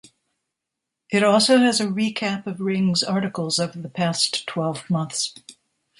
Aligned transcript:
It 1.11 1.23
also 1.23 1.59
has 1.59 1.79
a 1.79 1.85
recap 1.85 2.47
of 2.47 2.59
"Ring"'s 2.59 3.03
articles 3.03 3.59
of 3.59 3.79
the 3.83 3.87
past 3.89 4.47
twelve 4.47 4.89
months. 4.89 5.35